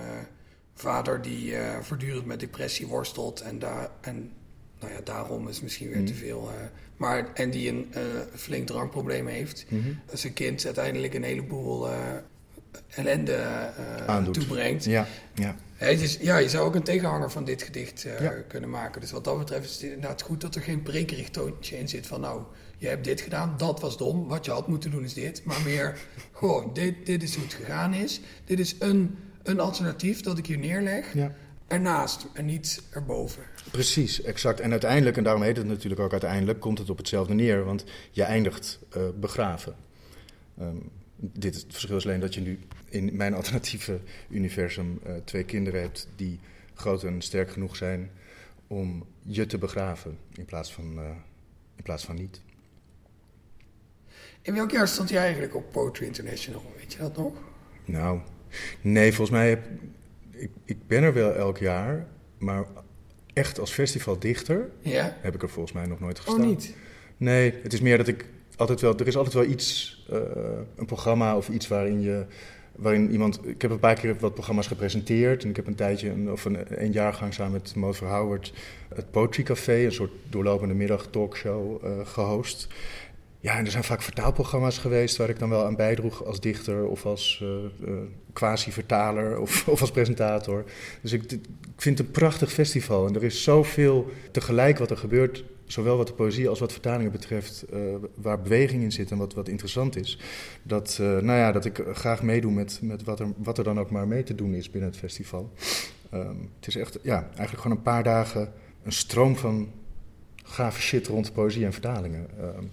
[0.74, 4.32] vader die eh, voortdurend met depressie worstelt en, daar en
[4.80, 6.06] nou ja, daarom is misschien weer Mhm.
[6.06, 6.56] te veel, eh,
[6.96, 7.86] maar en die een
[8.34, 9.66] flink drankprobleem heeft,
[10.12, 11.88] zijn kind uiteindelijk een heleboel
[12.88, 13.60] ellende
[14.32, 14.84] toebrengt.
[14.84, 15.56] Ja, ja.
[16.20, 18.34] Ja, je zou ook een tegenhanger van dit gedicht eh, Ja.
[18.48, 19.00] kunnen maken.
[19.00, 20.82] Dus wat dat betreft is het inderdaad goed dat er geen
[21.30, 22.42] toontje in zit van nou,
[22.78, 25.44] je hebt dit gedaan, dat was dom, wat je had moeten doen is dit.
[25.44, 25.98] Maar meer
[26.38, 28.20] gewoon, dit, dit is hoe het gegaan is.
[28.44, 31.34] Dit is een, een alternatief dat ik hier neerleg, ja.
[31.66, 33.42] ernaast en niet erboven.
[33.70, 34.60] Precies, exact.
[34.60, 37.64] En uiteindelijk, en daarom heet het natuurlijk ook uiteindelijk, komt het op hetzelfde neer.
[37.64, 39.74] Want je eindigt eh, begraven.
[40.58, 40.76] Ehm,
[41.20, 44.00] dit, het verschil is alleen dat je nu in mijn alternatieve
[44.30, 46.40] universum eh, twee kinderen hebt die
[46.74, 48.10] groot en sterk genoeg zijn
[48.66, 51.04] om je te begraven in plaats van, eh,
[51.76, 52.40] in plaats van niet.
[54.42, 56.72] In welk jaar stond je eigenlijk op Poetry International?
[56.76, 57.32] Weet je dat nog?
[57.84, 58.20] Nou,
[58.80, 59.66] nee, volgens mij heb
[60.30, 62.06] ik, ik ben er wel elk jaar,
[62.38, 62.64] maar
[63.32, 65.16] echt als festivaldichter Ja?
[65.20, 66.40] heb ik er volgens mij nog nooit gestaan.
[66.40, 66.74] Oh, niet?
[67.16, 68.26] Nee, het is meer dat ik
[68.58, 68.96] altijd wel.
[68.96, 70.18] Er is altijd wel iets, eh,
[70.76, 72.24] een programma of iets waarin je.
[72.76, 75.42] Waarin iemand, ik heb een paar keer wat programma's gepresenteerd.
[75.42, 78.52] En ik heb een tijdje, een, of een, een jaargang samen met Mo Verhouwert,
[78.94, 82.68] het Poetry Café, een soort doorlopende middag talkshow, eh, gehost.
[83.40, 86.86] Ja, en er zijn vaak vertaalprogramma's geweest waar ik dan wel aan bijdroeg als dichter
[86.86, 87.44] of als
[87.86, 87.92] eh,
[88.32, 90.64] quasi-vertaler of, of als presentator.
[91.02, 91.40] Dus ik, ik
[91.76, 96.06] vind het een prachtig festival en er is zoveel tegelijk wat er gebeurt, zowel wat
[96.06, 97.80] de poëzie als wat vertalingen betreft, eh,
[98.14, 100.18] waar beweging in zit en wat, wat interessant is.
[100.62, 103.80] Dat, eh, nou ja, dat ik graag meedoe met, met wat, er, wat er dan
[103.80, 105.52] ook maar mee te doen is binnen het festival.
[106.10, 108.52] Ehm, het is echt, ja, eigenlijk gewoon een paar dagen
[108.82, 109.70] een stroom van
[110.44, 112.26] gave shit rond poëzie en vertalingen.
[112.38, 112.64] Ehm,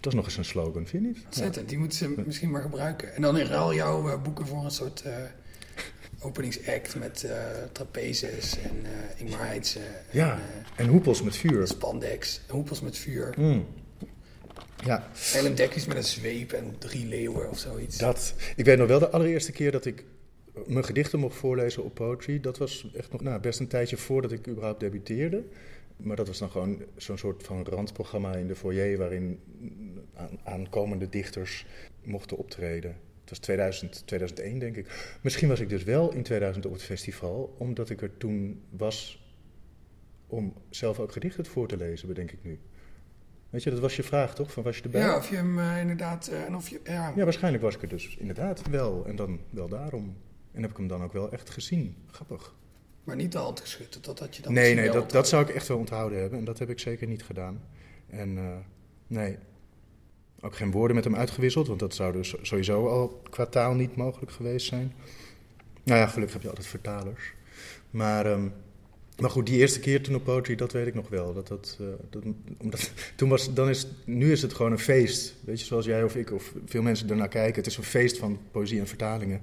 [0.00, 1.24] dat is nog eens een slogan, vind je niet?
[1.24, 3.14] Ontzettend, die moeten ze misschien maar gebruiken.
[3.14, 5.12] En dan in ruil jouw uh, boeken voor een soort uh,
[6.20, 7.32] openingsact met uh,
[7.72, 9.80] trapezes en uh, Ingmar Heidse.
[10.10, 10.40] Ja, en,
[10.76, 11.66] en hoepels met vuur.
[11.66, 13.34] Spandex, hoepels met vuur.
[13.38, 13.66] Mm.
[14.84, 15.10] Ja.
[15.34, 17.98] Ellen Dekkies met een zweep en drie leeuwen of zoiets.
[17.98, 18.34] Dat.
[18.56, 20.04] Ik weet nog wel de allereerste keer dat ik
[20.66, 22.40] mijn gedichten mocht voorlezen op Poetry.
[22.40, 25.44] Dat was echt nog nou, best een tijdje voordat ik überhaupt debuteerde.
[25.96, 29.40] Maar dat was dan gewoon zo'n soort van randprogramma in de foyer waarin
[30.44, 31.66] aankomende dichters
[32.02, 32.96] mochten optreden.
[33.28, 35.16] Het was 2000, 2001 denk ik.
[35.22, 39.26] Misschien was ik dus wel in 2000 op het festival, omdat ik er toen was
[40.26, 42.58] om zelf ook gedichten voor te lezen, bedenk ik nu.
[43.50, 44.52] Weet je, dat was je vraag toch?
[44.52, 45.00] Van was je erbij?
[45.00, 46.30] Ja, of je hem uh, inderdaad.
[46.32, 47.12] Uh, en of je, ja.
[47.16, 49.06] ja, waarschijnlijk was ik er dus inderdaad wel.
[49.06, 50.16] En dan wel daarom.
[50.52, 51.96] En heb ik hem dan ook wel echt gezien.
[52.06, 52.54] Grappig.
[53.04, 55.54] Maar niet de hand geschud, dat had je dan Nee, nee, dat, dat zou ik
[55.54, 56.38] echt wel onthouden hebben.
[56.38, 57.62] En dat heb ik zeker niet gedaan.
[58.06, 58.56] En uh,
[59.06, 59.38] nee,
[60.40, 63.96] ook geen woorden met hem uitgewisseld, want dat zou dus sowieso al qua taal niet
[63.96, 64.92] mogelijk geweest zijn.
[65.82, 67.32] Nou ja, gelukkig heb je altijd vertalers.
[67.90, 68.52] Maar, um,
[69.18, 71.34] maar goed, die eerste keer toen op Poetry, dat weet ik nog wel.
[71.34, 72.22] Dat, dat, uh, dat,
[72.58, 75.34] omdat, toen was, dan is, nu is het gewoon een feest.
[75.44, 77.56] Weet je, zoals jij of ik of veel mensen ernaar kijken.
[77.56, 79.40] Het is een feest van poëzie en vertalingen.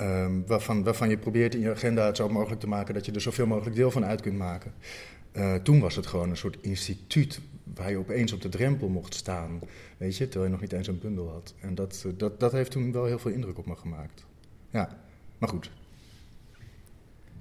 [0.00, 3.12] Um, waarvan, waarvan je probeert in je agenda het zo mogelijk te maken dat je
[3.12, 4.72] er zoveel mogelijk deel van uit kunt maken.
[5.32, 7.40] Uh, toen was het gewoon een soort instituut
[7.74, 9.60] waar je opeens op de drempel mocht staan.
[9.96, 11.54] Weet je, terwijl je nog niet eens een bundel had.
[11.60, 14.24] En dat, dat, dat heeft toen wel heel veel indruk op me gemaakt.
[14.70, 14.98] Ja,
[15.38, 15.70] maar goed.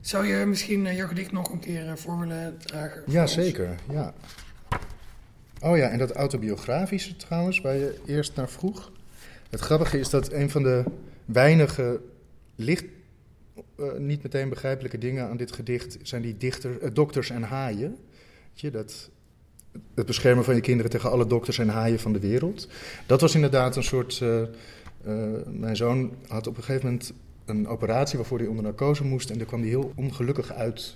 [0.01, 3.03] Zou je misschien uh, jouw gedicht nog een keer uh, voor willen dragen?
[3.07, 3.75] Ja, zeker.
[3.91, 4.13] Ja.
[5.61, 8.91] Oh ja, en dat autobiografische trouwens, waar je eerst naar vroeg.
[9.49, 10.83] Het grappige is dat een van de
[11.25, 12.01] weinige
[12.55, 12.85] licht,
[13.79, 17.97] uh, niet meteen begrijpelijke dingen aan dit gedicht zijn die dichter, dokters en haaien.
[18.49, 19.09] Weet je, dat
[19.95, 22.67] het beschermen van je kinderen tegen alle dokters en haaien van de wereld.
[23.05, 24.19] Dat was inderdaad een soort.
[24.23, 24.41] Uh,
[25.07, 25.15] uh,
[25.51, 27.13] mijn zoon had op een gegeven moment
[27.45, 29.29] een operatie waarvoor hij onder narcose moest.
[29.29, 30.95] En daar kwam hij heel ongelukkig uit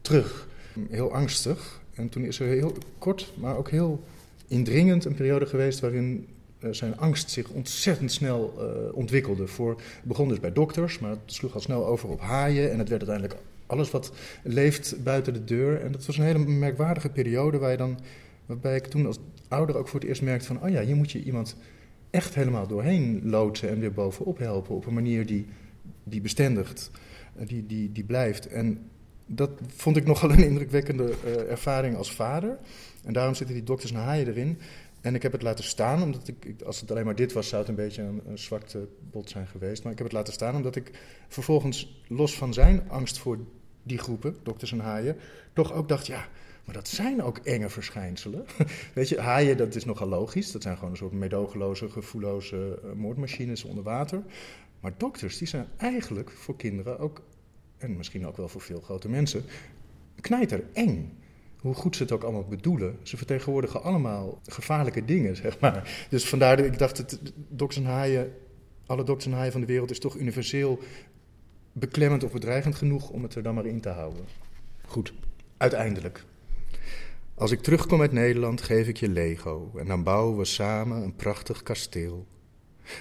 [0.00, 0.48] terug.
[0.90, 1.80] Heel angstig.
[1.94, 4.04] En toen is er heel kort, maar ook heel
[4.48, 6.26] indringend een periode geweest waarin
[6.60, 8.54] uh, zijn angst zich ontzettend snel
[8.94, 9.46] ontwikkelde.
[9.46, 12.70] Voor, het begon dus bij dokters, maar het sloeg al snel over op haaien.
[12.72, 15.80] En het werd uiteindelijk alles wat leeft buiten de deur.
[15.80, 17.98] En dat was een hele merkwaardige periode waar je dan,
[18.46, 21.12] waarbij ik toen als ouder ook voor het eerst merkte van, oh ja, hier moet
[21.12, 21.56] je iemand
[22.10, 25.46] echt helemaal doorheen loodsen en weer bovenop helpen op een manier die,
[26.04, 26.90] die bestendigt,
[27.46, 28.46] die, die, die blijft.
[28.46, 28.90] En
[29.26, 32.58] dat vond ik nogal een indrukwekkende uh, ervaring als vader.
[33.04, 34.58] En daarom zitten die dokters naar haaien erin.
[35.00, 37.60] En ik heb het laten staan, omdat ik, als het alleen maar dit was, zou
[37.60, 39.82] het een beetje een, een zwakte bot zijn geweest.
[39.82, 40.90] Maar ik heb het laten staan omdat ik
[41.28, 43.38] vervolgens, los van zijn angst voor
[43.88, 45.16] die groepen, dokters en haaien,
[45.52, 46.28] toch ook dacht, ja,
[46.68, 48.44] maar dat zijn ook enge verschijnselen.
[48.94, 50.52] Weet je, haaien, dat is nogal logisch.
[50.52, 54.22] Dat zijn gewoon een soort medogeloze, gevoelloze uh, moordmachines onder water.
[54.80, 57.22] Maar dokters, die zijn eigenlijk voor kinderen ook,
[57.78, 59.44] en misschien ook wel voor veel grote mensen,
[60.20, 61.18] knijter eng.
[61.60, 62.98] Hoe goed ze het ook allemaal bedoelen.
[63.02, 66.06] Ze vertegenwoordigen allemaal gevaarlijke dingen, zeg maar.
[66.10, 68.32] Dus vandaar dat ik dacht, dokters en haaien,
[68.86, 70.78] alle dokters en haaien van de wereld is toch universeel
[71.72, 74.24] beklemmend of bedreigend genoeg om het er dan maar in te houden.
[74.86, 75.12] Goed,
[75.56, 76.24] uiteindelijk.
[77.34, 81.16] Als ik terugkom uit Nederland, geef ik je Lego en dan bouwen we samen een
[81.16, 82.26] prachtig kasteel.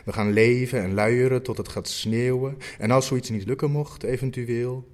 [0.06, 2.58] We gaan leven en luieren tot het gaat sneeuwen.
[2.78, 4.88] En als zoiets niet lukken mocht, eventueel,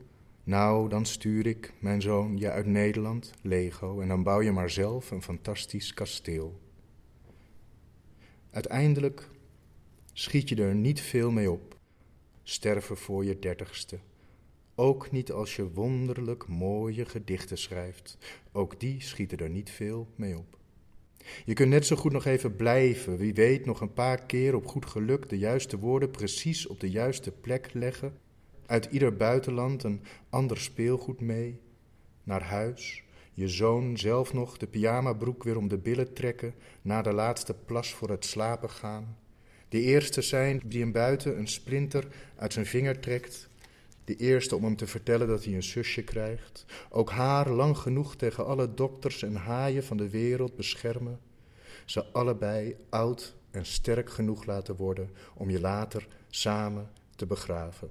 [0.43, 4.69] nou, dan stuur ik, mijn zoon, je uit Nederland, Lego, en dan bouw je maar
[4.69, 6.59] zelf een fantastisch kasteel.
[8.51, 9.29] Uiteindelijk
[10.13, 11.72] schiet je er niet veel mee op
[12.43, 13.99] sterven voor je dertigste.
[14.75, 18.17] Ook niet als je wonderlijk mooie gedichten schrijft.
[18.51, 20.57] Ook die schieten er niet veel mee op.
[21.45, 24.67] Je kunt net zo goed nog even blijven, wie weet nog een paar keer op
[24.67, 28.17] goed geluk de juiste woorden precies op de juiste plek leggen.
[28.65, 31.59] Uit ieder buitenland een ander speelgoed mee.
[32.23, 33.03] Naar huis,
[33.33, 37.93] je zoon zelf nog de pyjamabroek weer om de billen trekken, na de laatste plas
[37.93, 39.17] voor het slapen gaan.
[39.73, 43.49] De eerste zijn die hem buiten een splinter uit zijn vinger trekt.
[44.05, 46.65] De eerste om hem te vertellen dat hij een zusje krijgt.
[46.89, 51.19] Ook haar lang genoeg tegen alle dokters en haaien van de wereld beschermen.
[51.85, 57.89] Ze allebei oud en sterk genoeg laten worden om je later samen te begraven.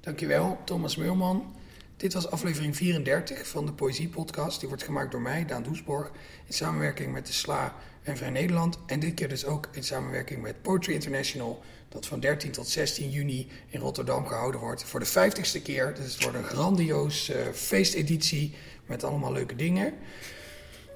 [0.00, 1.54] Dankjewel, Thomas Meulman.
[1.96, 4.60] Dit was aflevering 34 van de Poëzie Podcast.
[4.60, 6.10] Die wordt gemaakt door mij, Daan Doesborg,
[6.46, 8.78] in samenwerking met de SLA en Vrij Nederland.
[8.86, 13.10] En dit keer dus ook in samenwerking met Poetry International, dat van 13 tot 16
[13.10, 15.94] juni in Rotterdam gehouden wordt voor de 50ste keer.
[15.94, 18.54] Dus het wordt een grandioos uh, feesteditie
[18.86, 19.94] met allemaal leuke dingen.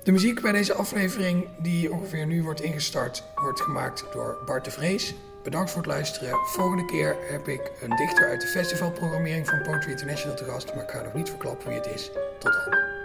[0.05, 4.71] De muziek bij deze aflevering, die ongeveer nu wordt ingestart, wordt gemaakt door Bart de
[4.71, 5.15] Vrees.
[5.49, 6.39] Bedankt voor het luisteren.
[6.47, 10.85] Volgende keer heb ik een dichter uit de festivalprogrammering van Poetry International te gast, maar
[10.85, 12.11] ik ga nog niet verklappen wie het is.
[12.39, 12.98] Tot dan.